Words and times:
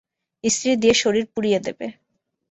ইস্ত্রি 0.43 0.71
দিয়ে 0.81 0.95
শরীর 1.01 1.25
পুড়িয়ে 1.33 1.59
দেবে। 1.65 1.87